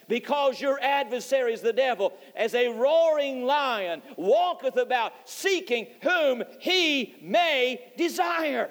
[0.09, 7.17] Because your adversary is the devil, as a roaring lion, walketh about seeking whom he
[7.21, 8.71] may desire.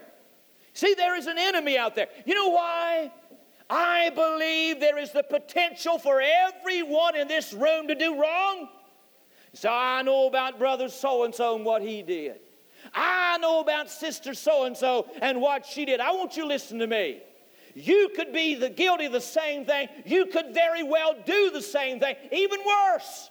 [0.74, 2.08] See, there is an enemy out there.
[2.26, 3.12] You know why?
[3.70, 8.70] I believe there is the potential for everyone in this room to do wrong.
[9.54, 12.40] So I know about brother so and so and what he did.
[12.94, 16.00] I know about sister so and so and what she did.
[16.00, 17.22] I want you to listen to me.
[17.74, 19.90] You could be the guilty of the same thing.
[20.06, 23.30] You could very well do the same thing, even worse.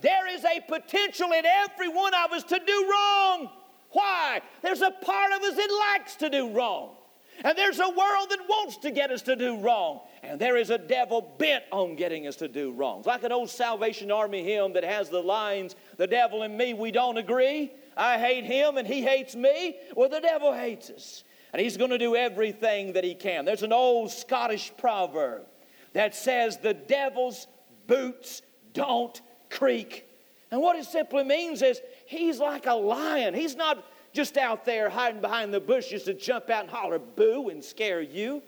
[0.00, 3.50] There is a potential in every one of us to do wrong.
[3.90, 4.40] Why?
[4.62, 6.96] There's a part of us that likes to do wrong.
[7.44, 10.00] And there's a world that wants to get us to do wrong.
[10.22, 12.98] And there is a devil bent on getting us to do wrong.
[12.98, 16.74] It's like an old Salvation Army hymn that has the lines, The devil and me,
[16.74, 17.72] we don't agree.
[17.96, 19.76] I hate him and he hates me.
[19.96, 21.24] Well, the devil hates us.
[21.52, 23.44] And he's going to do everything that he can.
[23.44, 25.42] There's an old Scottish proverb
[25.92, 27.46] that says, The devil's
[27.86, 29.20] boots don't
[29.50, 30.06] creak.
[30.50, 33.34] And what it simply means is he's like a lion.
[33.34, 37.48] He's not just out there hiding behind the bushes to jump out and holler boo
[37.48, 38.42] and scare you.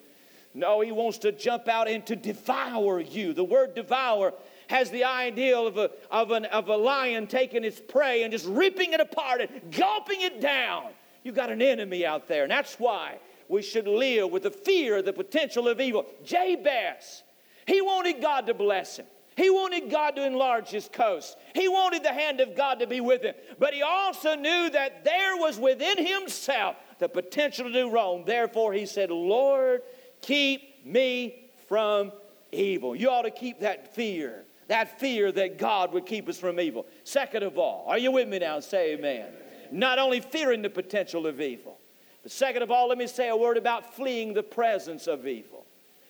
[0.55, 3.33] No, he wants to jump out and to devour you.
[3.33, 4.33] The word devour
[4.69, 8.47] has the ideal of a, of, an, of a lion taking its prey and just
[8.47, 10.91] ripping it apart and gulping it down.
[11.25, 14.99] You've got an enemy out there, and that's why we should live with the fear
[14.99, 16.07] of the potential of evil.
[16.25, 17.25] Jabez,
[17.67, 19.07] he wanted God to bless him.
[19.37, 21.37] He wanted God to enlarge his coast.
[21.55, 23.35] He wanted the hand of God to be with him.
[23.59, 28.25] But he also knew that there was within himself the potential to do wrong.
[28.25, 29.83] Therefore, he said, Lord,
[30.21, 32.13] keep me from
[32.53, 32.95] evil.
[32.95, 36.87] You ought to keep that fear, that fear that God would keep us from evil.
[37.03, 38.61] Second of all, are you with me now?
[38.61, 39.27] Say amen.
[39.73, 41.79] Not only fearing the potential of evil,
[42.23, 45.64] but second of all, let me say a word about fleeing the presence of evil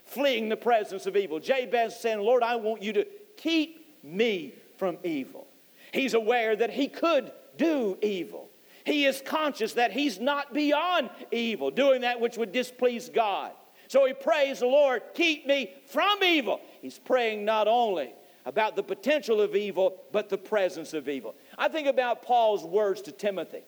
[0.05, 1.41] fleeing the presence of evil.
[1.41, 5.47] Jabez saying, Lord, I want you to keep me from evil.
[5.93, 8.51] He's aware that he could do evil.
[8.85, 13.53] He is conscious that he's not beyond evil, doing that which would displease God.
[13.89, 16.61] So he prays, the Lord, keep me from evil.
[16.83, 18.13] He's praying not only
[18.45, 21.35] about the potential of evil, but the presence of evil.
[21.57, 23.63] I think about Paul's words to Timothy.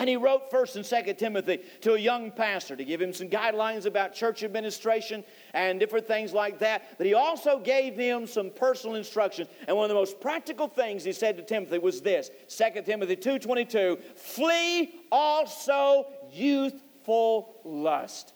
[0.00, 3.28] And he wrote 1st and 2nd Timothy to a young pastor to give him some
[3.28, 5.24] guidelines about church administration
[5.54, 6.96] and different things like that.
[6.98, 9.48] But he also gave him some personal instruction.
[9.66, 13.16] And one of the most practical things he said to Timothy was this 2 Timothy
[13.16, 18.34] 2:22, flee also youthful lust.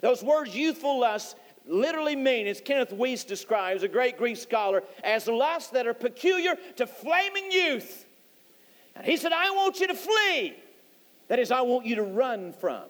[0.00, 1.36] Those words youthful lust
[1.66, 6.56] literally mean, as Kenneth Wuest describes, a great Greek scholar, as lusts that are peculiar
[6.76, 8.06] to flaming youth.
[8.94, 10.56] And he said, I want you to flee.
[11.28, 12.84] That is, I want you to run from,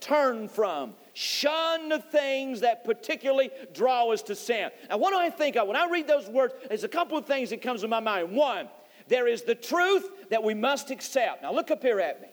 [0.00, 4.70] turn from, shun the things that particularly draw us to sin.
[4.88, 5.68] Now, what do I think of?
[5.68, 8.32] When I read those words, there's a couple of things that comes to my mind.
[8.32, 8.68] One,
[9.08, 11.42] there is the truth that we must accept.
[11.42, 12.28] Now, look up here at me.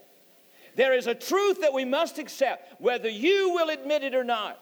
[0.75, 4.57] There is a truth that we must accept, whether you will admit it or not.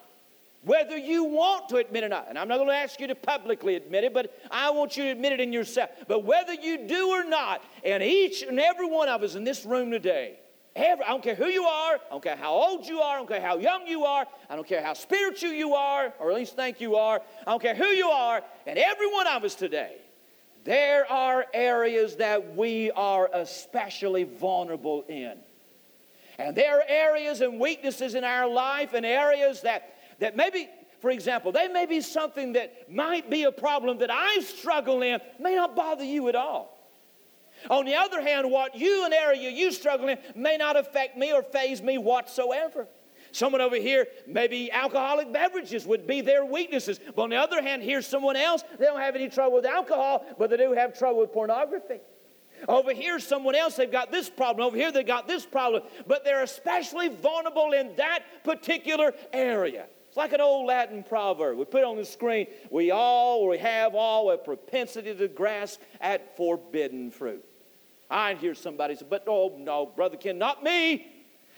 [0.64, 2.26] Whether you want to admit it or not.
[2.28, 5.04] And I'm not going to ask you to publicly admit it, but I want you
[5.04, 5.92] to admit it in yourself.
[6.08, 9.66] But whether you do or not, and each and every one of us in this
[9.66, 10.40] room today,
[10.76, 11.96] Every, I don't care who you are.
[11.96, 13.16] I don't care how old you are.
[13.16, 14.26] I don't care how young you are.
[14.50, 17.22] I don't care how spiritual you are, or at least think you are.
[17.46, 18.42] I don't care who you are.
[18.68, 19.98] And every one of us today,
[20.64, 25.34] there are areas that we are especially vulnerable in.
[26.38, 30.70] And there are areas and weaknesses in our life and areas that, that maybe,
[31.02, 35.20] for example, they may be something that might be a problem that I struggle in,
[35.40, 36.79] may not bother you at all.
[37.70, 41.34] On the other hand, what you, an area you struggle in, may not affect me
[41.34, 42.88] or faze me whatsoever.
[43.32, 47.00] Someone over here, maybe alcoholic beverages would be their weaknesses.
[47.16, 50.26] But on the other hand, here's someone else, they don't have any trouble with alcohol,
[50.38, 52.00] but they do have trouble with pornography.
[52.68, 54.68] Over here, someone else, they've got this problem.
[54.68, 55.84] Over here, they've got this problem.
[56.08, 59.86] But they're especially vulnerable in that particular area.
[60.08, 61.58] It's like an old Latin proverb.
[61.58, 62.48] We put on the screen.
[62.70, 67.46] We all, we have all a propensity to grasp at forbidden fruit.
[68.10, 71.08] I hear somebody say, but oh no, Brother Ken, not me.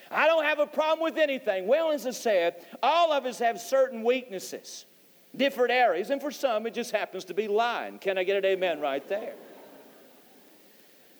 [0.10, 1.68] I don't have a problem with anything.
[1.68, 4.86] Well, as I said, all of us have certain weaknesses,
[5.36, 8.00] different areas, and for some it just happens to be lying.
[8.00, 9.36] Can I get an amen right there?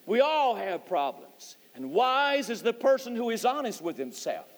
[0.06, 1.56] We all have problems.
[1.74, 4.51] And wise is the person who is honest with himself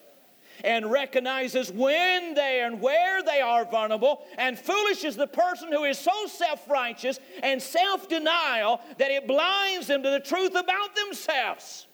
[0.63, 4.23] and recognizes when they and where they are vulnerable.
[4.37, 9.27] And foolish is the person who is so self righteous and self denial that it
[9.27, 11.87] blinds them to the truth about themselves.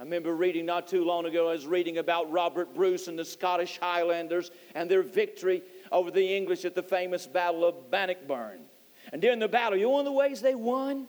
[0.00, 3.24] I remember reading not too long ago, I was reading about Robert Bruce and the
[3.24, 8.60] Scottish Highlanders and their victory over the English at the famous Battle of Bannockburn.
[9.12, 11.08] And during the battle, you know one of the ways they won?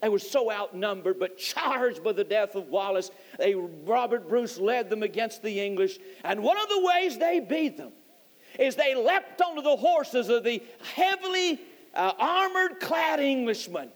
[0.00, 4.88] They were so outnumbered, but charged by the death of Wallace, they, Robert Bruce led
[4.88, 5.98] them against the English.
[6.24, 7.92] And one of the ways they beat them
[8.58, 10.62] is they leapt onto the horses of the
[10.94, 11.60] heavily
[11.94, 13.90] uh, armored clad Englishmen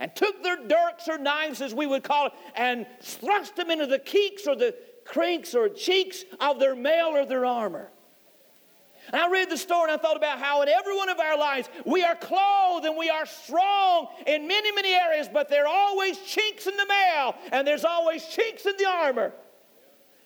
[0.00, 3.86] and took their dirks or knives, as we would call it, and thrust them into
[3.86, 4.74] the keeks or the
[5.04, 7.90] crinks or cheeks of their mail or their armor.
[9.12, 11.68] I read the story and I thought about how in every one of our lives
[11.84, 16.18] we are clothed and we are strong in many, many areas, but there are always
[16.18, 19.32] chinks in the mail and there's always chinks in the armor.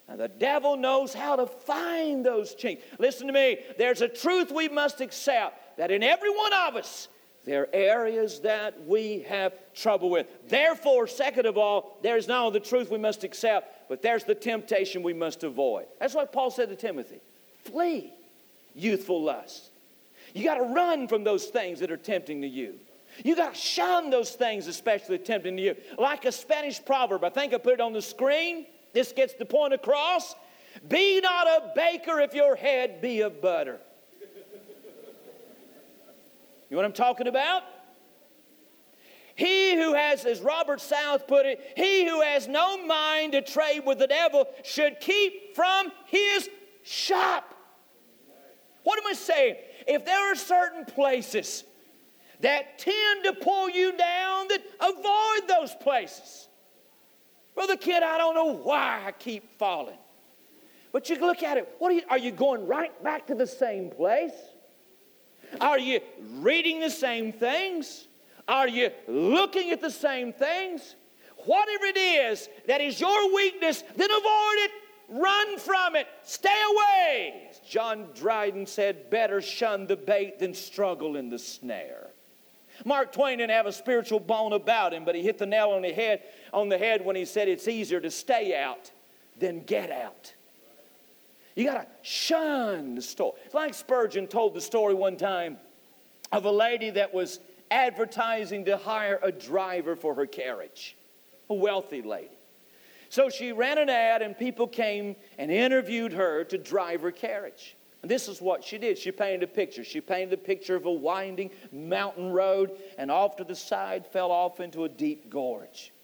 [0.08, 2.84] And the devil knows how to find those chinks.
[2.98, 7.08] Listen to me, there's a truth we must accept that in every one of us,
[7.44, 10.26] there are areas that we have trouble with.
[10.48, 14.34] Therefore, second of all, there's not only the truth we must accept, but there's the
[14.34, 15.86] temptation we must avoid.
[16.00, 17.20] That's what Paul said to Timothy
[17.64, 18.12] flee
[18.76, 19.70] youthful lust.
[20.34, 22.74] You got to run from those things that are tempting to you.
[23.24, 25.76] You got to shun those things, especially tempting to you.
[25.98, 28.66] Like a Spanish proverb, I think I put it on the screen.
[28.92, 30.34] This gets the point across.
[30.88, 33.80] Be not a baker if your head be of butter.
[36.68, 37.62] You know what I'm talking about?
[39.36, 43.82] He who has, as Robert South put it, he who has no mind to trade
[43.86, 46.48] with the devil should keep from his
[46.82, 47.55] shop.
[48.86, 49.56] What am I saying?
[49.88, 51.64] If there are certain places
[52.38, 56.46] that tend to pull you down, that avoid those places.
[57.56, 59.98] Brother Kid, I don't know why I keep falling.
[60.92, 63.46] But you look at it, what are you, are you going right back to the
[63.48, 64.30] same place?
[65.60, 65.98] Are you
[66.34, 68.06] reading the same things?
[68.46, 70.94] Are you looking at the same things?
[71.38, 74.70] Whatever it is that is your weakness, then avoid it
[75.08, 76.08] Run from it.
[76.22, 77.50] Stay away.
[77.68, 82.08] John Dryden said, better shun the bait than struggle in the snare.
[82.84, 85.82] Mark Twain didn't have a spiritual bone about him, but he hit the nail on
[85.82, 88.90] the head on the head when he said it's easier to stay out
[89.38, 90.34] than get out.
[91.54, 93.40] You got to shun the story.
[93.54, 95.56] Like Spurgeon told the story one time
[96.32, 97.40] of a lady that was
[97.70, 100.96] advertising to hire a driver for her carriage,
[101.48, 102.35] a wealthy lady.
[103.16, 107.74] So she ran an ad, and people came and interviewed her to drive her carriage.
[108.02, 108.98] And this is what she did.
[108.98, 109.84] She painted a picture.
[109.84, 114.30] She painted a picture of a winding mountain road, and off to the side fell
[114.30, 115.94] off into a deep gorge.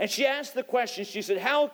[0.00, 1.70] And she asked the question she said, How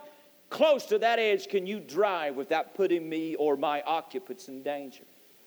[0.50, 5.04] close to that edge can you drive without putting me or my occupants in danger?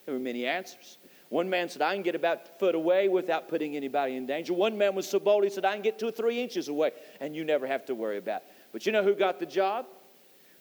[0.07, 0.97] There were many answers.
[1.29, 4.53] One man said, I can get about a foot away without putting anybody in danger.
[4.53, 6.93] One man was so bold, he said, I can get two or three inches away,
[7.19, 8.52] and you never have to worry about it.
[8.73, 9.85] But you know who got the job?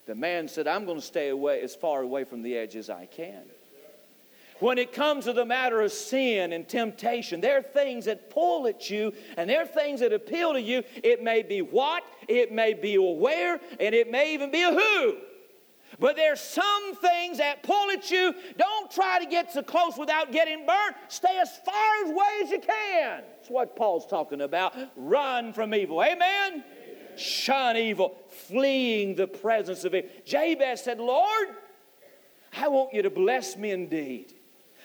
[0.05, 2.89] The man said, I'm going to stay away as far away from the edge as
[2.89, 3.43] I can.
[4.59, 8.67] When it comes to the matter of sin and temptation, there are things that pull
[8.67, 10.83] at you and there are things that appeal to you.
[11.03, 15.17] It may be what, it may be where, and it may even be a who.
[15.99, 18.33] But there's some things that pull at you.
[18.57, 20.95] Don't try to get so close without getting burnt.
[21.07, 23.23] Stay as far away as you can.
[23.37, 24.75] That's what Paul's talking about.
[24.95, 26.01] Run from evil.
[26.01, 26.63] Amen?
[27.19, 30.25] Shun evil, fleeing the presence of it.
[30.25, 31.47] Jabez said, Lord,
[32.57, 34.33] I want you to bless me indeed.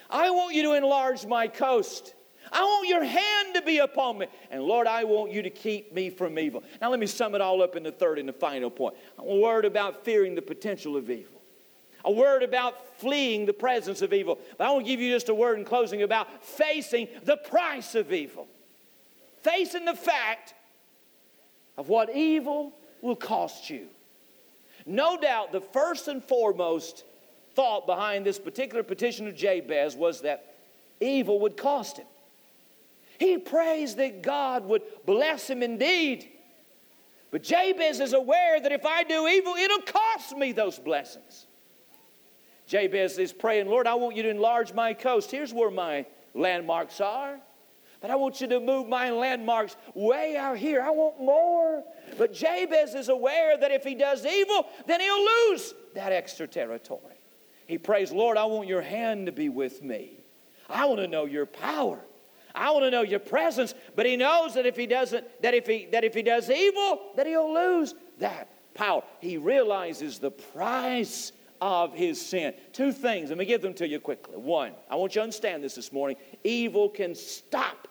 [0.09, 2.15] I want you to enlarge my coast.
[2.51, 4.27] I want your hand to be upon me.
[4.49, 6.63] And Lord, I want you to keep me from evil.
[6.81, 8.95] Now, let me sum it all up in the third and the final point.
[9.19, 11.41] A word about fearing the potential of evil.
[12.05, 14.39] A word about fleeing the presence of evil.
[14.57, 17.93] But I want to give you just a word in closing about facing the price
[17.93, 18.47] of evil.
[19.43, 20.53] Facing the fact
[21.79, 23.87] of what evil will cost you.
[24.85, 27.05] No doubt the first and foremost
[27.55, 30.55] thought behind this particular petition of Jabez was that
[30.99, 32.05] evil would cost him.
[33.17, 36.27] He prays that God would bless him indeed.
[37.31, 41.47] But Jabez is aware that if I do evil, it'll cost me those blessings.
[42.67, 45.31] Jabez is praying, Lord, I want you to enlarge my coast.
[45.31, 47.39] Here's where my landmarks are.
[48.01, 50.81] But I want you to move my landmarks way out here.
[50.81, 51.83] I want more.
[52.17, 57.19] But Jabez is aware that if he does evil, then he'll lose that extra territory.
[57.67, 60.21] He prays, Lord, I want your hand to be with me.
[60.69, 61.99] I want to know your power.
[62.55, 63.73] I want to know your presence.
[63.95, 67.11] But he knows that if he doesn't, that if he that if he does evil,
[67.15, 69.03] that he'll lose that power.
[69.19, 72.53] He realizes the price of his sin.
[72.71, 74.37] Two things, let me give them to you quickly.
[74.37, 76.15] One, I want you to understand this this morning.
[76.43, 77.88] Evil can stop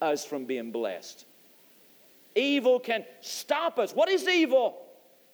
[0.00, 1.24] us from being blessed.
[2.34, 3.92] Evil can stop us.
[3.92, 4.76] What is evil?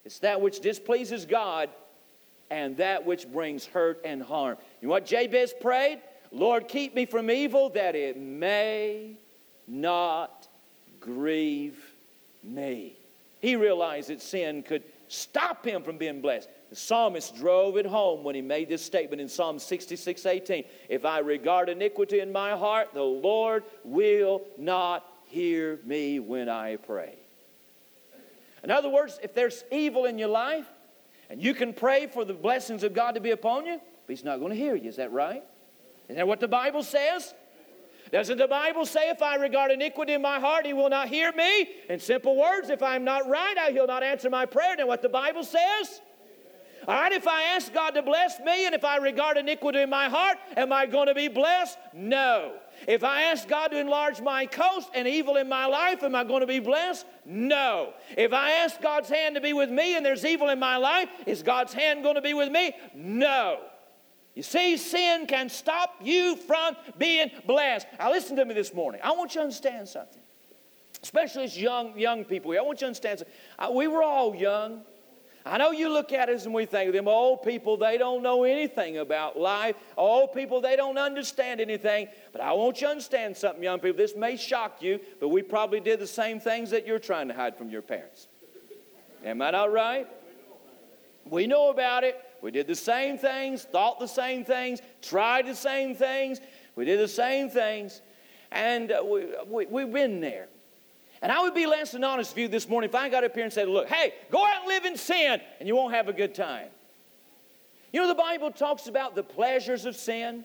[0.04, 1.68] It's that which displeases God
[2.50, 4.58] and that which brings hurt and harm.
[4.80, 6.00] You know what Jabez prayed?
[6.30, 9.16] Lord, keep me from evil that it may
[9.66, 10.48] not
[11.00, 11.78] grieve
[12.42, 12.96] me.
[13.40, 16.48] He realized that sin could stop him from being blessed.
[16.72, 20.64] The psalmist drove it home when he made this statement in Psalm 66 18.
[20.88, 26.76] If I regard iniquity in my heart, the Lord will not hear me when I
[26.76, 27.18] pray.
[28.64, 30.64] In other words, if there's evil in your life,
[31.28, 34.24] and you can pray for the blessings of God to be upon you, but He's
[34.24, 34.88] not going to hear you.
[34.88, 35.44] Is that right?
[36.06, 37.34] Isn't that what the Bible says?
[38.10, 41.32] Doesn't the Bible say, if I regard iniquity in my heart, he will not hear
[41.32, 41.68] me?
[41.90, 44.74] In simple words, if I'm not right, he'll not answer my prayer.
[44.74, 46.00] Then what the Bible says?
[46.88, 49.90] All right, if I ask God to bless me and if I regard iniquity in
[49.90, 51.78] my heart, am I going to be blessed?
[51.92, 52.54] No.
[52.88, 56.24] If I ask God to enlarge my coast and evil in my life, am I
[56.24, 57.06] going to be blessed?
[57.24, 57.92] No.
[58.16, 61.08] If I ask God's hand to be with me and there's evil in my life,
[61.26, 62.74] is God's hand going to be with me?
[62.94, 63.60] No.
[64.34, 67.86] You see, sin can stop you from being blessed.
[67.98, 69.00] Now, listen to me this morning.
[69.04, 70.22] I want you to understand something,
[71.02, 72.50] especially as young, young people.
[72.50, 72.60] Here.
[72.60, 73.34] I want you to understand something.
[73.58, 74.82] Uh, we were all young.
[75.44, 78.44] I know you look at us and we think them old people, they don't know
[78.44, 79.74] anything about life.
[79.96, 82.08] Old people, they don't understand anything.
[82.30, 83.96] But I want you to understand something, young people.
[83.96, 87.34] This may shock you, but we probably did the same things that you're trying to
[87.34, 88.28] hide from your parents.
[89.24, 90.06] Am I not right?
[91.24, 92.20] We know about it.
[92.40, 96.40] We did the same things, thought the same things, tried the same things.
[96.74, 98.02] We did the same things.
[98.50, 100.48] And uh, we, we, we've been there.
[101.22, 103.32] And I would be less than honest with you this morning if I got up
[103.32, 106.08] here and said, Look, hey, go out and live in sin and you won't have
[106.08, 106.68] a good time.
[107.92, 110.44] You know, the Bible talks about the pleasures of sin.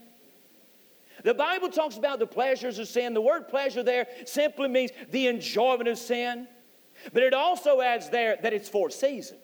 [1.24, 3.16] The Bible talks about the pleasures of sin.
[3.16, 6.48] The word pleasure there simply means the enjoyment of sin,
[7.12, 9.38] but it also adds there that it's for a season.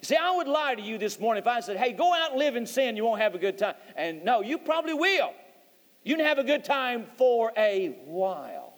[0.00, 2.38] See, I would lie to you this morning if I said, hey, go out and
[2.38, 3.74] live in sin, you won't have a good time.
[3.94, 5.34] And no, you probably will.
[6.02, 8.69] You can have a good time for a while.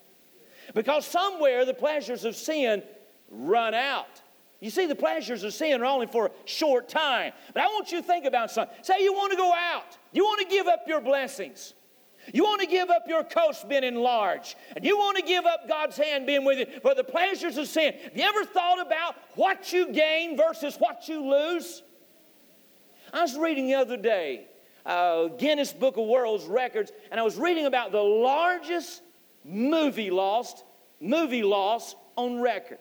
[0.74, 2.82] Because somewhere the pleasures of sin
[3.30, 4.22] run out.
[4.60, 7.32] You see, the pleasures of sin are only for a short time.
[7.52, 8.76] But I want you to think about something.
[8.82, 11.74] Say you want to go out, you want to give up your blessings.
[12.32, 15.66] You want to give up your coast being enlarged, and you want to give up
[15.66, 17.94] God's hand being with you for the pleasures of sin.
[17.94, 21.82] Have you ever thought about what you gain versus what you lose?
[23.12, 24.46] I was reading the other day,
[24.86, 29.02] uh, Guinness Book of World's Records, and I was reading about the largest
[29.44, 30.64] movie lost,
[31.00, 32.78] movie loss on record.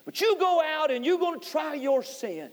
[0.03, 2.51] But you go out and you're going to try your sin,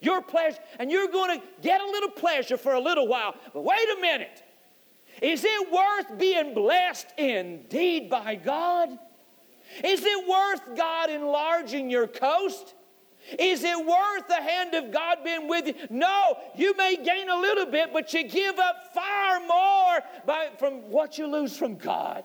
[0.00, 3.36] your pleasure, and you're going to get a little pleasure for a little while.
[3.54, 4.42] But wait a minute.
[5.22, 8.88] Is it worth being blessed indeed by God?
[9.84, 12.74] Is it worth God enlarging your coast?
[13.38, 15.74] Is it worth the hand of God being with you?
[15.90, 20.90] No, you may gain a little bit, but you give up far more by, from
[20.90, 22.24] what you lose from God.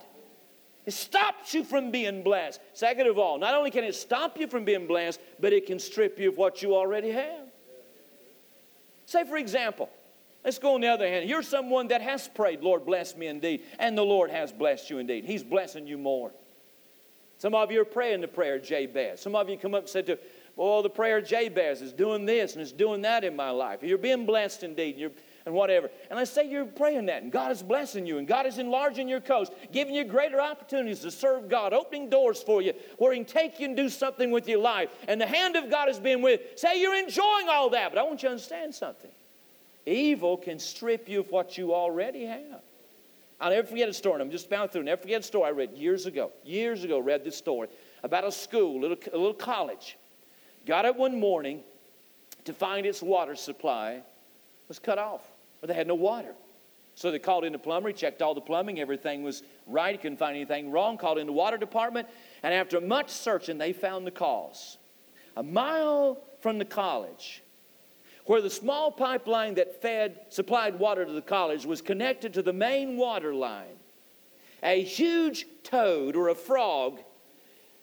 [0.86, 2.62] It stops you from being blessed.
[2.74, 5.80] Second of all, not only can it stop you from being blessed, but it can
[5.80, 7.48] strip you of what you already have.
[9.06, 9.90] Say, for example,
[10.46, 11.30] let's go on the other hand.
[11.30, 15.00] You're someone that has prayed, Lord, bless me indeed, and the Lord has blessed you
[15.00, 15.26] indeed.
[15.26, 16.32] He's blessing you more.
[17.38, 19.22] Some of you are praying the prayer Jabez.
[19.22, 20.18] Some of you come up and said to
[20.58, 23.84] Oh, the prayer of Jabez is doing this and is doing that in my life.
[23.84, 24.92] You're being blessed indeed.
[24.92, 25.12] And you're
[25.48, 25.90] and whatever.
[26.10, 29.08] And let's say you're praying that, and God is blessing you, and God is enlarging
[29.08, 33.20] your coast, giving you greater opportunities to serve God, opening doors for you where He
[33.20, 34.90] can take you and do something with your life.
[35.08, 36.42] And the hand of God has been with.
[36.58, 39.10] Say you're enjoying all that, but I want you to understand something.
[39.86, 42.62] Evil can strip you of what you already have.
[43.40, 44.84] I'll never forget a story, and I'm just bound through.
[44.84, 46.32] Never forget a story I read years ago.
[46.44, 47.70] Years ago, read this story
[48.04, 49.98] about a school, little, a little college.
[50.68, 51.62] Got up one morning
[52.44, 54.02] to find its water supply
[54.68, 55.22] was cut off.
[55.62, 56.36] But they had no water.
[56.94, 59.98] So they called in the plumber, he checked all the plumbing, everything was right, he
[59.98, 62.08] couldn't find anything wrong, called in the water department,
[62.44, 64.78] and after much searching, they found the cause.
[65.38, 67.44] A mile from the college,
[68.26, 72.52] where the small pipeline that fed, supplied water to the college was connected to the
[72.52, 73.78] main water line,
[74.64, 77.00] a huge toad or a frog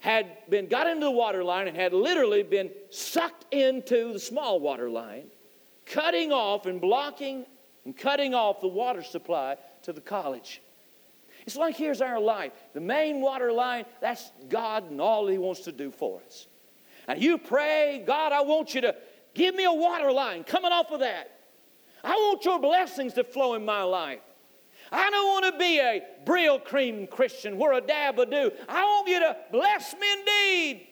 [0.04, 4.60] had been got into the water line and had literally been sucked into the small
[4.60, 5.24] water line,
[5.86, 7.46] cutting off and blocking
[7.86, 10.60] and cutting off the water supply to the college.
[11.46, 12.52] It's like here's our life.
[12.74, 16.48] The main water line, that's God and all He wants to do for us.
[17.08, 18.94] And you pray, God, I want you to
[19.32, 21.30] give me a water line coming off of that.
[22.04, 24.20] I want your blessings to flow in my life.
[24.94, 28.52] I don't want to be a Brylcreem Christian We're a dab will do.
[28.68, 30.86] I want you to bless me indeed.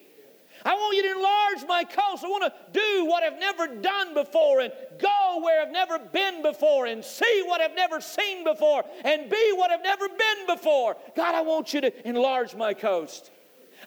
[0.65, 2.25] I want you to enlarge my coast.
[2.25, 6.43] I want to do what I've never done before and go where I've never been
[6.43, 10.97] before and see what I've never seen before and be what I've never been before.
[11.17, 13.31] God, I want you to enlarge my coast.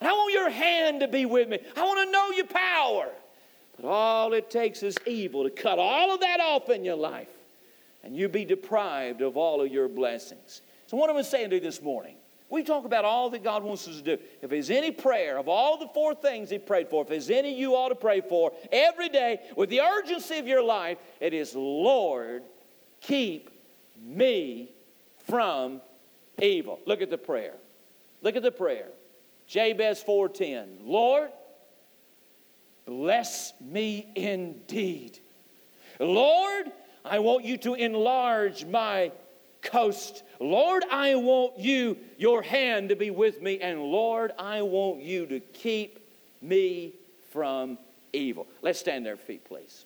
[0.00, 1.58] And I want your hand to be with me.
[1.76, 3.10] I want to know your power.
[3.78, 7.35] But all it takes is evil to cut all of that off in your life
[8.06, 10.62] and you be deprived of all of your blessings.
[10.86, 12.14] So, what am I saying to you this morning?
[12.48, 14.22] We talk about all that God wants us to do.
[14.40, 17.58] If there's any prayer of all the four things He prayed for, if there's any
[17.58, 21.56] you ought to pray for every day with the urgency of your life, it is
[21.56, 22.44] Lord,
[23.00, 23.50] keep
[24.00, 24.70] me
[25.26, 25.80] from
[26.40, 26.78] evil.
[26.86, 27.54] Look at the prayer.
[28.22, 28.86] Look at the prayer.
[29.48, 30.78] Jabez 4:10.
[30.84, 31.32] Lord,
[32.84, 35.18] bless me indeed.
[35.98, 36.70] Lord,
[37.06, 39.12] I want you to enlarge my
[39.62, 40.22] coast.
[40.40, 45.26] Lord, I want you, your hand to be with me, and Lord, I want you
[45.26, 45.98] to keep
[46.40, 46.94] me
[47.30, 47.78] from
[48.12, 48.46] evil.
[48.62, 49.84] Let's stand there, feet, please.